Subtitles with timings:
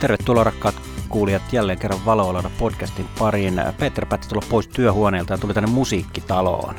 [0.00, 0.74] Tervetuloa rakkaat
[1.08, 3.62] kuulijat jälleen kerran Valoaloida podcastin pariin.
[3.78, 6.74] Peter päätti tulla pois työhuoneelta ja tuli tänne musiikkitaloon.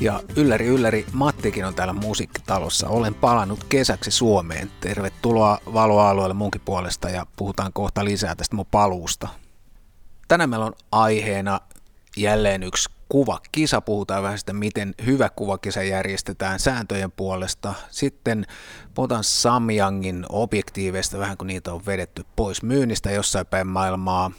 [0.00, 2.88] Ja ylläri ylläri, Mattikin on täällä musiikkitalossa.
[2.88, 4.70] Olen palannut kesäksi Suomeen.
[4.80, 9.28] Tervetuloa valoalueelle munkin puolesta ja puhutaan kohta lisää tästä mun paluusta.
[10.28, 11.60] Tänään meillä on aiheena
[12.20, 13.80] jälleen yksi kuvakisa.
[13.80, 17.74] Puhutaan vähän sitä, miten hyvä kuvakisa järjestetään sääntöjen puolesta.
[17.90, 18.46] Sitten
[18.94, 24.30] puhutaan Samyangin objektiiveista, vähän kun niitä on vedetty pois myynnistä jossain päin maailmaa.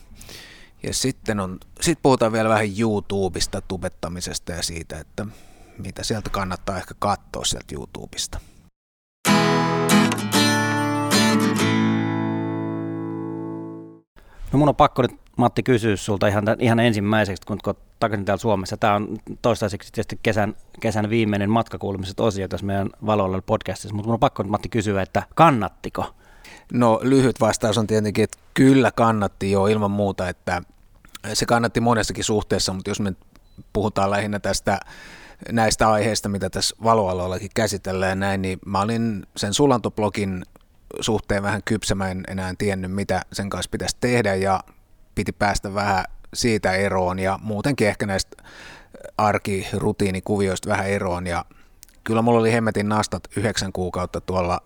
[0.83, 5.25] Ja sitten on, sit puhutaan vielä vähän YouTubesta, tubettamisesta ja siitä, että
[5.77, 8.39] mitä sieltä kannattaa ehkä katsoa sieltä YouTubesta.
[14.51, 17.59] No mun on pakko nyt Matti kysyä sulta ihan, ihan ensimmäiseksi, kun
[17.99, 18.77] takaisin täällä Suomessa.
[18.77, 24.13] Tämä on toistaiseksi tietysti kesän, kesän viimeinen matkakuulumiset osio tässä meidän Valoilla podcastissa, mutta mun
[24.13, 26.15] on pakko nyt Matti kysyä, että kannattiko?
[26.73, 30.61] No lyhyt vastaus on tietenkin, että kyllä kannatti jo ilman muuta, että
[31.33, 33.13] se kannatti monessakin suhteessa, mutta jos me
[33.73, 34.79] puhutaan lähinnä tästä
[35.51, 40.45] näistä aiheista, mitä tässä valoaloillakin käsitellään näin, niin mä olin sen sulantoblogin
[40.99, 44.63] suhteen vähän kypsä, mä en enää tiennyt, mitä sen kanssa pitäisi tehdä ja
[45.15, 48.43] piti päästä vähän siitä eroon ja muutenkin ehkä näistä
[49.17, 51.45] arkirutiinikuvioista vähän eroon ja
[52.03, 54.61] kyllä mulla oli hemmetin nastat yhdeksän kuukautta tuolla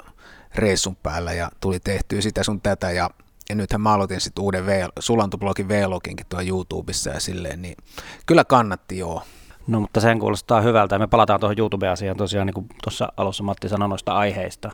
[0.56, 3.10] reissun päällä ja tuli tehtyä sitä sun tätä ja,
[3.50, 7.78] ja nythän mä aloitin sitten uuden v, sulantoblogin V-loginkin tuolla YouTubessa ja silleen, niin
[8.26, 9.24] kyllä kannatti joo.
[9.68, 13.70] No mutta sen kuulostaa hyvältä me palataan tuohon YouTube-asiaan tosiaan niin kuin tuossa alussa Matti
[13.70, 14.72] sanoi noista aiheista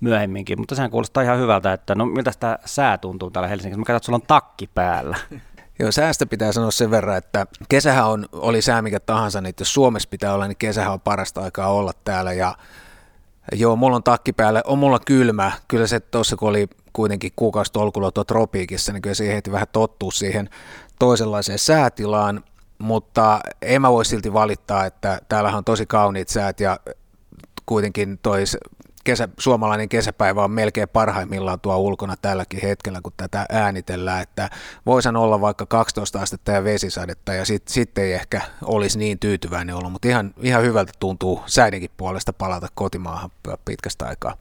[0.00, 3.78] myöhemminkin, mutta sehän kuulostaa ihan hyvältä, että no miltä tämä sää tuntuu täällä Helsingissä?
[3.78, 5.16] Mä katson, että sulla on takki päällä.
[5.78, 9.74] Joo, säästä pitää sanoa sen verran, että kesähän on, oli sää mikä tahansa, niin jos
[9.74, 12.54] Suomessa pitää olla, niin kesähän on parasta aikaa olla täällä ja
[13.52, 17.72] joo, mulla on takki päällä, on mulla kylmä, kyllä se tuossa kun oli kuitenkin kuukausi
[17.72, 20.48] tolkulla tuo tropiikissa, niin kyllä siihen heti vähän tottuu siihen
[20.98, 22.44] toisenlaiseen säätilaan,
[22.78, 26.78] mutta en mä voi silti valittaa, että täällähän on tosi kauniit säät ja
[27.66, 28.56] kuitenkin tois
[29.04, 34.50] kesä, suomalainen kesäpäivä on melkein parhaimmillaan tuo ulkona tälläkin hetkellä, kun tätä äänitellään, että
[34.86, 39.74] voisin olla vaikka 12 astetta ja vesisadetta ja sitten sit ei ehkä olisi niin tyytyväinen
[39.74, 43.30] ollut, mutta ihan, ihan hyvältä tuntuu säidenkin puolesta palata kotimaahan
[43.64, 44.36] pitkästä aikaa.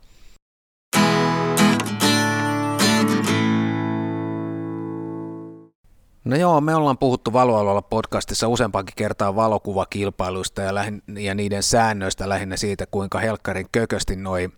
[6.23, 12.29] No joo, me ollaan puhuttu Valoalueella podcastissa useampaankin kertaa valokuvakilpailuista ja, lähin, ja niiden säännöistä
[12.29, 14.49] lähinnä siitä, kuinka helkkarin kökösti noi,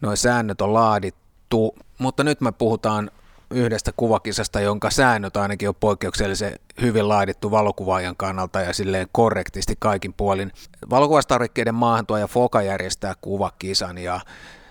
[0.00, 1.74] noi säännöt on laadittu.
[1.98, 3.10] Mutta nyt me puhutaan
[3.50, 10.14] yhdestä kuvakisasta, jonka säännöt ainakin on poikkeuksellisen hyvin laadittu valokuvaajan kannalta ja silleen korrektisti kaikin
[10.14, 10.52] puolin.
[10.90, 14.20] Valokuvastarvikkeiden maahantuoja Foka järjestää kuvakisan ja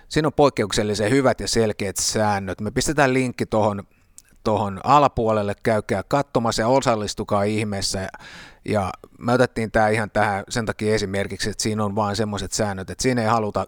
[0.10, 2.62] siinä on poikkeuksellisen hyvät ja selkeät säännöt.
[2.62, 3.84] Me pistetään linkki tuohon
[4.44, 8.08] tuohon alapuolelle, käykää katsomassa ja osallistukaa ihmeessä.
[8.66, 12.90] Ja me otettiin tämä ihan tähän sen takia esimerkiksi, että siinä on vain semmoiset säännöt,
[12.90, 13.68] että siinä ei haluta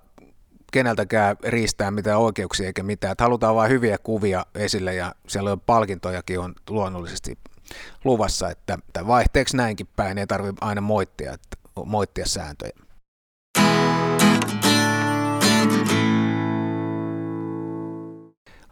[0.72, 3.12] keneltäkään riistää mitään oikeuksia eikä mitään.
[3.12, 7.38] Että halutaan vain hyviä kuvia esille ja siellä on palkintojakin on luonnollisesti
[8.04, 12.89] luvassa, että vaihteeksi näinkin päin ei tarvitse aina moittia, että, moittia sääntöjä.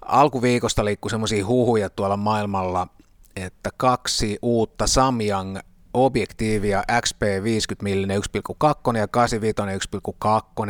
[0.08, 2.88] Alkuviikosta liikkui semmoisia huhuja tuolla maailmalla,
[3.36, 5.58] että kaksi uutta Samyang
[5.94, 8.12] objektiivia XP50 mm
[8.92, 9.88] 1,2 ja 85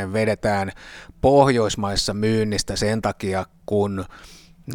[0.07, 0.71] 1,2 vedetään
[1.21, 4.05] Pohjoismaissa myynnistä sen takia, kun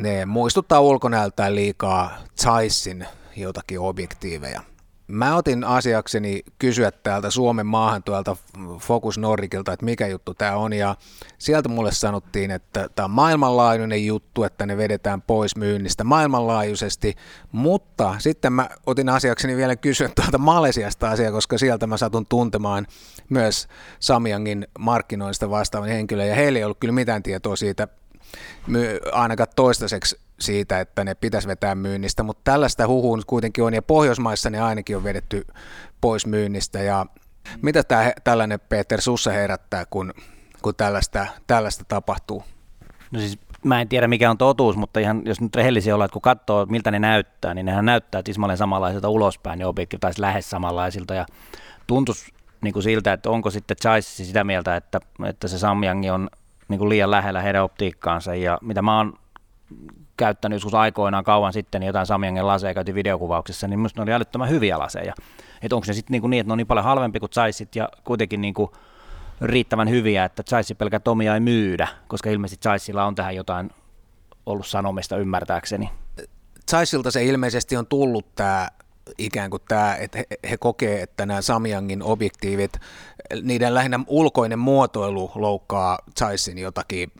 [0.00, 3.06] ne muistuttaa ulkonäöltään liikaa Zeissin
[3.36, 4.71] jotakin objektiiveja.
[5.12, 8.36] Mä otin asiakseni kysyä täältä Suomen maahan tuolta
[8.78, 10.96] Focus Nordicilta, että mikä juttu tämä on, ja
[11.38, 17.14] sieltä mulle sanottiin, että tämä on maailmanlaajuinen juttu, että ne vedetään pois myynnistä maailmanlaajuisesti,
[17.52, 22.86] mutta sitten mä otin asiakseni vielä kysyä tuolta Malesiasta asiaa, koska sieltä mä satun tuntemaan
[23.28, 23.68] myös
[24.00, 27.88] Samyangin markkinoista vastaavan henkilön, ja heillä ei ollut kyllä mitään tietoa siitä
[29.12, 34.50] ainakaan toistaiseksi siitä, että ne pitäisi vetää myynnistä, mutta tällaista huhuun kuitenkin on, ja Pohjoismaissa
[34.50, 35.46] ne ainakin on vedetty
[36.00, 37.06] pois myynnistä, ja
[37.62, 40.14] mitä tämä, tällainen Peter sussa herättää, kun,
[40.62, 42.44] kun tällaista, tällaista tapahtuu?
[43.10, 46.12] No siis mä en tiedä mikä on totuus, mutta ihan jos nyt rehellisiä ollaan, että
[46.12, 50.50] kun katsoo miltä ne näyttää, niin nehän näyttää tismalleen samanlaisilta ulospäin, ne objektit taisi lähes
[50.50, 51.26] samanlaisilta, ja
[51.86, 56.28] tuntuisi niin kuin siltä, että onko sitten Chaissi sitä mieltä, että, että se Samyang on
[56.68, 59.18] niin kuin liian lähellä heidän optiikkaansa, ja mitä mä oon
[60.16, 64.12] käyttänyt joskus aikoinaan kauan sitten niin jotain Samyangen laseja käytiin videokuvauksessa, niin minusta ne oli
[64.12, 65.14] älyttömän hyviä laseja.
[65.62, 67.88] Että onko se sitten niin, niin, että ne on niin paljon halvempi kuin Zeisit ja
[68.04, 68.70] kuitenkin niin kuin
[69.40, 73.70] riittävän hyviä, että Zeissi pelkät omia ei myydä, koska ilmeisesti Zeissilla on tähän jotain
[74.46, 75.90] ollut sanomista ymmärtääkseni.
[76.70, 78.68] Saisilta se ilmeisesti on tullut tämä
[79.18, 82.72] ikään kuin tämä, että he, he kokee, että nämä Samyangin objektiivit,
[83.42, 87.12] niiden lähinnä ulkoinen muotoilu loukkaa Zeisin jotakin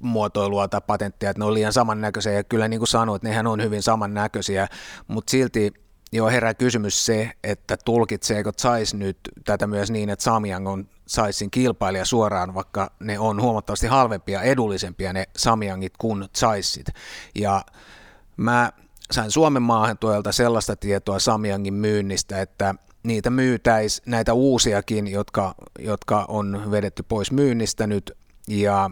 [0.00, 3.62] muotoilua tai patenttia, että ne on liian samannäköisiä, ja kyllä niin kuin sanoit, nehän on
[3.62, 4.68] hyvin samannäköisiä,
[5.08, 5.72] mutta silti
[6.12, 11.50] jo herää kysymys se, että tulkitseeko Zeiss nyt tätä myös niin, että Samyang on Zeissin
[11.50, 16.86] kilpailija suoraan, vaikka ne on huomattavasti halvempia, edullisempia ne Samyangit kuin Zeissit.
[17.34, 17.64] Ja
[18.36, 18.72] mä
[19.10, 26.24] sain Suomen maahan tuolta sellaista tietoa Samyangin myynnistä, että niitä myytäisi näitä uusiakin, jotka, jotka
[26.28, 28.12] on vedetty pois myynnistä nyt,
[28.48, 28.90] ja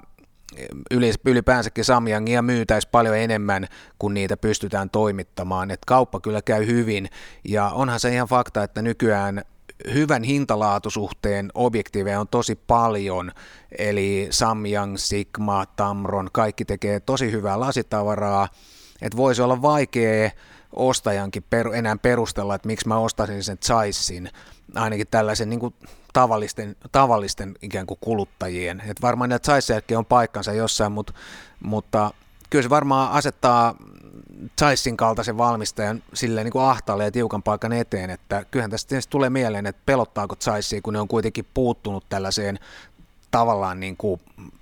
[1.24, 3.66] ylipäänsäkin Samyangia myytäisi paljon enemmän,
[3.98, 5.70] kun niitä pystytään toimittamaan.
[5.70, 7.08] Et kauppa kyllä käy hyvin,
[7.44, 9.42] ja onhan se ihan fakta, että nykyään
[9.94, 13.32] hyvän hintalaatusuhteen objektiiveja on tosi paljon,
[13.78, 18.48] eli Samyang, Sigma, Tamron, kaikki tekee tosi hyvää lasitavaraa,
[19.02, 20.30] että voisi olla vaikea
[20.72, 24.30] ostajankin per, enää perustella, että miksi mä ostaisin sen Zeissin,
[24.74, 25.74] ainakin tällaisen niin kuin
[26.12, 28.82] tavallisten, tavallisten ikään kuin kuluttajien.
[28.86, 31.12] Et varmaan näitä Zeissejäkin on paikkansa jossain, mutta,
[31.60, 32.10] mutta
[32.50, 33.74] kyllä se varmaan asettaa
[34.60, 39.30] Zeissin kaltaisen valmistajan silleen niin kuin ahtaalle ja tiukan paikan eteen, että kyllähän tästä tulee
[39.30, 42.58] mieleen, että pelottaako Zeissia, kun ne on kuitenkin puuttunut tällaiseen
[43.30, 44.20] tavallaan niin kuin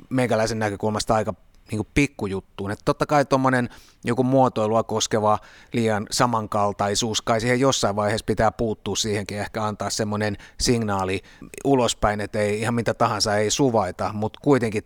[0.09, 1.35] meikäläisen näkökulmasta aika
[1.71, 2.71] niin kuin pikkujuttuun.
[2.71, 3.69] Että totta kai tuommoinen
[4.05, 5.39] joku muotoilua koskeva
[5.73, 11.23] liian samankaltaisuus, kai siihen jossain vaiheessa pitää puuttua siihenkin, ehkä antaa semmoinen signaali
[11.65, 14.85] ulospäin, että ei ihan mitä tahansa ei suvaita, mutta kuitenkin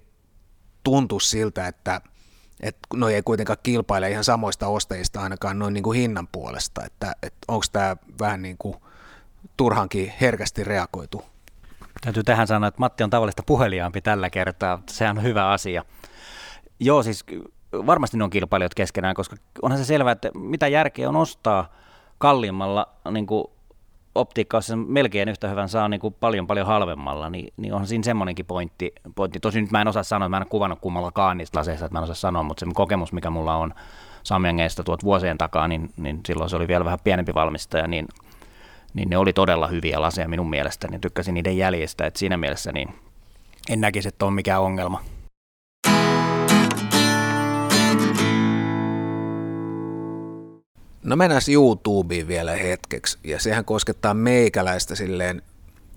[0.82, 2.00] tuntuu siltä, että
[2.60, 7.12] että no ei kuitenkaan kilpaile ihan samoista ostajista ainakaan noin niin kuin hinnan puolesta, että,
[7.22, 8.76] että onko tämä vähän niin kuin
[9.56, 11.24] turhankin herkästi reagoitu.
[12.00, 15.84] Täytyy tähän sanoa, että Matti on tavallista puheliaampi tällä kertaa, sehän on hyvä asia.
[16.80, 17.24] Joo, siis
[17.72, 21.72] varmasti ne on kilpailijat keskenään, koska onhan se selvää, että mitä järkeä on ostaa
[22.18, 23.44] kalliimmalla niin kuin
[24.14, 28.04] optiikka, jos melkein yhtä hyvän saa niin kuin paljon paljon halvemmalla, niin, niin onhan siinä
[28.04, 29.40] semmoinenkin pointti, pointti.
[29.40, 31.98] Tosin nyt mä en osaa sanoa, mä en ole kuvannut kummallakaan niistä laseista, että mä
[31.98, 33.74] en osaa sanoa, mutta se kokemus, mikä mulla on
[34.22, 38.08] Samyangeista tuot vuosien takaa, niin, niin silloin se oli vielä vähän pienempi valmistaja, niin,
[38.94, 42.94] niin ne oli todella hyviä laseja minun mielestäni, tykkäsin niiden jäljestä, että siinä mielessä niin
[43.68, 45.00] en näkisi, että on mikään ongelma.
[51.02, 55.42] No mennään YouTubeen vielä hetkeksi, ja sehän koskettaa meikäläistä silleen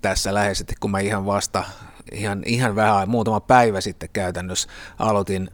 [0.02, 1.64] tässä läheisesti, kun mä ihan vasta,
[2.12, 4.68] ihan, ihan vähän, muutama päivä sitten käytännössä
[4.98, 5.50] aloitin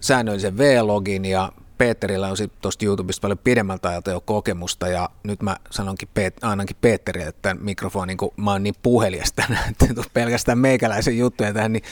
[0.00, 5.42] säännöllisen V-login, ja Peterillä on sitten tuosta YouTubesta paljon pidemmältä ajalta jo kokemusta, ja nyt
[5.42, 10.58] mä sanonkin Peet, ainakin Peterille, että mikrofoni, kun mä oon niin puhelias tänään, että pelkästään
[10.58, 11.84] meikäläisen juttuja tähän, niin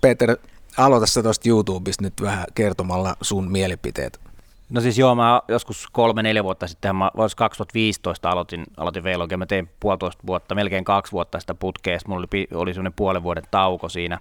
[0.00, 0.36] Peter,
[0.76, 4.29] aloita sä tuosta YouTubesta nyt vähän kertomalla sun mielipiteet.
[4.70, 9.46] No siis joo, mä joskus kolme-neljä vuotta sitten, mä vois 2015 aloitin, aloitin vlogia, mä
[9.46, 13.88] tein puolitoista vuotta, melkein kaksi vuotta sitä putkeesta, mulla oli, oli semmoinen puolen vuoden tauko
[13.88, 14.18] siinä,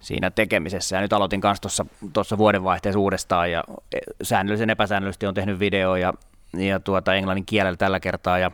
[0.00, 3.64] siinä tekemisessä, ja nyt aloitin kanssa tuossa vuodenvaihteessa uudestaan, ja
[3.94, 6.14] e, säännöllisen epäsäännöllisesti on tehnyt video ja,
[6.56, 8.50] ja tuota, englannin kielellä tällä kertaa, ja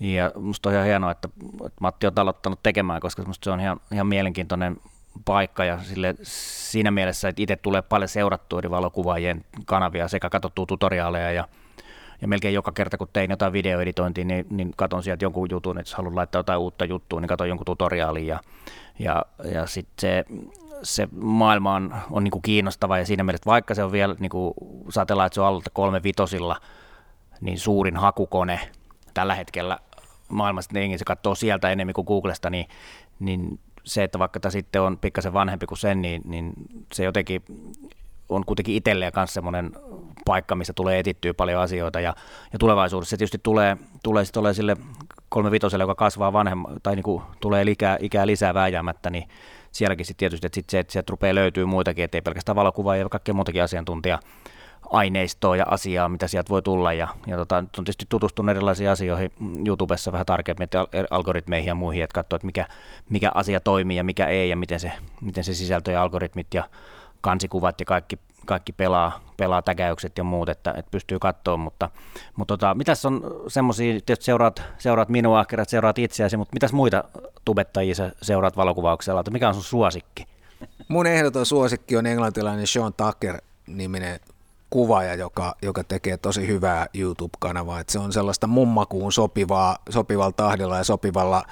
[0.00, 1.28] ja musta on ihan hienoa, että,
[1.66, 4.76] että Matti on aloittanut tekemään, koska musta se on ihan, ihan mielenkiintoinen
[5.24, 10.66] paikka ja sille, siinä mielessä, että itse tulee paljon seurattua eri valokuvaajien kanavia sekä katsottua
[10.66, 11.48] tutoriaaleja ja,
[12.22, 15.90] ja melkein joka kerta, kun tein jotain videoeditointia, niin, niin katson sieltä jonkun jutun, että
[15.90, 18.40] jos haluan laittaa jotain uutta juttua, niin katson jonkun tutoriaalin ja,
[18.98, 20.24] ja, ja sitten se,
[20.82, 24.30] se maailma on, on niin kuin kiinnostava ja siinä mielessä, vaikka se on vielä, niin
[24.30, 24.54] kuin
[24.88, 26.60] saatellaan, että se on alta kolme vitosilla,
[27.40, 28.60] niin suurin hakukone
[29.14, 29.78] tällä hetkellä
[30.28, 32.66] maailmassa, niin se katsoo sieltä enemmän kuin Googlesta, niin,
[33.20, 36.52] niin se, että vaikka tämä sitten on pikkasen vanhempi kuin sen, niin, niin
[36.92, 37.42] se jotenkin
[38.28, 39.70] on kuitenkin itselleen kanssa semmoinen
[40.24, 42.14] paikka, missä tulee etittyä paljon asioita ja,
[42.52, 44.76] ja tulevaisuudessa se tietysti tulee, tulee sitten olemaan sille
[45.28, 49.28] kolmevitoselle, joka kasvaa vanhemma, tai niin kuin tulee ikää, ikää lisää vääjäämättä, niin
[49.72, 53.08] sielläkin sitten tietysti, että, sit se, että sieltä rupeaa löytyy muitakin, ettei pelkästään valokuva ja
[53.08, 54.18] kaikkea muutakin asiantuntija
[54.90, 56.92] aineistoa ja asiaa, mitä sieltä voi tulla.
[56.92, 59.32] Ja, ja tota, on tietysti tutustunut erilaisiin asioihin
[59.66, 62.66] YouTubessa vähän tarkemmin, että algoritmeihin ja muihin, että katsoo, että mikä,
[63.10, 66.64] mikä asia toimii ja mikä ei, ja miten se, miten se sisältö ja algoritmit ja
[67.20, 71.90] kansikuvat ja kaikki, kaikki pelaa, pelaa täkäykset ja muut, että, että pystyy katsoa, mutta,
[72.36, 77.04] mutta tota, mitäs on semmoisia, tietysti seuraat, seuraat minua, kerät seuraat itseäsi, mutta mitäs muita
[77.44, 80.26] tubettajia seuraat valokuvauksella, mikä on sun suosikki?
[80.88, 84.20] Mun ehdoton suosikki on englantilainen Sean Tucker niminen
[84.70, 87.80] kuvaaja, joka, joka tekee tosi hyvää YouTube-kanavaa.
[87.80, 91.44] että se on sellaista mummakuun sopivaa, sopivalla tahdilla ja sopivalla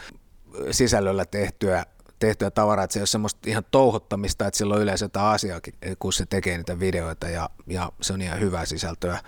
[0.71, 1.85] sisällöllä tehtyä,
[2.18, 6.12] tehtyä tavaraa, se ei ole semmoista ihan touhottamista, että sillä on yleensä jotain asiaakin, kun
[6.12, 9.18] se tekee niitä videoita ja, ja se on ihan hyvää sisältöä.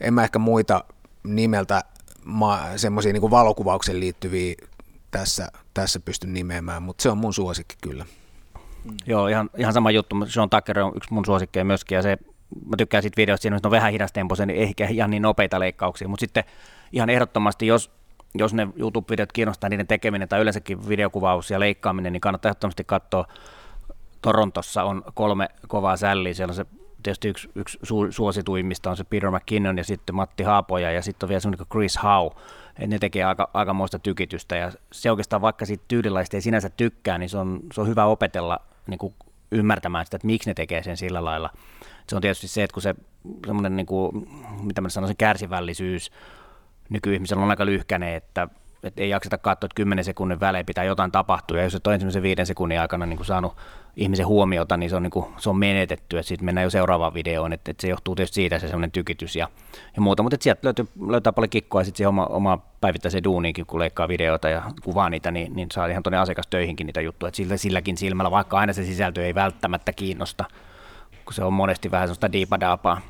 [0.00, 0.84] En mä ehkä muita
[1.24, 1.84] nimeltä
[2.76, 4.54] semmoisia niin valokuvaukseen liittyviä
[5.10, 8.04] tässä, tässä pysty nimeämään, mutta se on mun suosikki kyllä.
[8.84, 8.96] Mm.
[9.06, 10.16] Joo, ihan, ihan sama juttu.
[10.28, 12.18] Sean Tucker on yksi mun suosikkeja myöskin, ja se,
[12.66, 16.20] mä tykkään siitä videosta, siinä on vähän hidastempoisia, niin ehkä ihan niin nopeita leikkauksia, mutta
[16.20, 16.44] sitten
[16.92, 17.90] ihan ehdottomasti, jos,
[18.34, 23.26] jos ne YouTube-videot kiinnostaa niiden tekeminen tai yleensäkin videokuvaus ja leikkaaminen, niin kannattaa ehdottomasti katsoa.
[24.22, 26.66] Torontossa on kolme kovaa sälliä, siellä on se
[27.02, 31.26] tietysti yksi, yksi su, suosituimmista on se Peter McKinnon ja sitten Matti Haapoja ja sitten
[31.26, 32.30] on vielä semmoinen kuin Chris Howe.
[32.78, 37.18] Et ne tekee aika, aikamoista tykitystä ja se oikeastaan vaikka siitä tyylilaista ei sinänsä tykkää,
[37.18, 39.14] niin se on, se on hyvä opetella niin kuin
[39.52, 41.50] ymmärtämään sitä, että miksi ne tekee sen sillä lailla.
[42.10, 42.94] Se on tietysti se, että kun se
[43.46, 44.28] semmoinen, niin kuin,
[44.62, 46.10] mitä mä sanoisin, kärsivällisyys
[46.88, 48.48] nykyihmisellä on aika lyhkäinen, että
[48.84, 51.94] että ei jakseta katsoa, että 10 sekunnin välein pitää jotain tapahtua, ja jos et ole
[51.94, 53.56] ensimmäisen viiden sekunnin aikana niin kuin saanut
[53.96, 57.14] ihmisen huomiota, niin se on, niin kuin, se on menetetty, että sitten mennään jo seuraavaan
[57.14, 59.48] videoon, että, että se johtuu tietysti siitä se semmoinen tykitys ja,
[59.96, 61.84] ja muuta, mutta sieltä löytyy, löytää paljon kikkoa.
[61.84, 65.86] Sitten se oma, oma päivittäisen duuniinkin, kun leikkaa videoita ja kuvaa niitä, niin, niin saa
[65.86, 69.92] ihan tuonne asiakastöihinkin niitä juttuja, että sillä, silläkin silmällä, vaikka aina se sisältö ei välttämättä
[69.92, 70.44] kiinnosta,
[71.24, 73.00] kun se on monesti vähän sellaista diipadaapaa.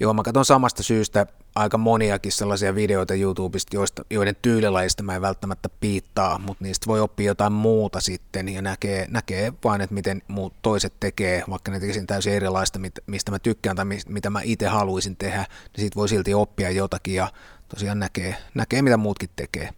[0.00, 5.22] Joo, mä katson samasta syystä aika moniakin sellaisia videoita YouTubesta, joista, joiden tyylilajista mä en
[5.22, 10.22] välttämättä piittaa, mutta niistä voi oppia jotain muuta sitten ja näkee, näkee vain, että miten
[10.28, 14.66] muut toiset tekee, vaikka ne tekisin täysin erilaista, mistä mä tykkään tai mitä mä itse
[14.66, 17.28] haluaisin tehdä, niin siitä voi silti oppia jotakin ja
[17.68, 19.70] tosiaan näkee, näkee mitä muutkin tekee.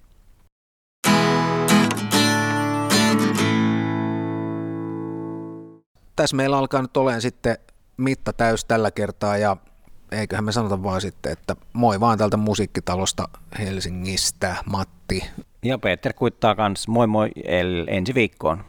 [6.16, 7.59] Tässä meillä alkaa nyt olemaan sitten
[7.99, 9.57] mitta täys tällä kertaa ja
[10.12, 13.28] eiköhän me sanota vaan sitten, että moi vaan täältä musiikkitalosta
[13.59, 15.25] Helsingistä, Matti.
[15.62, 18.64] Ja Peter kuittaa kanssa, moi moi el, ensi viikkoon.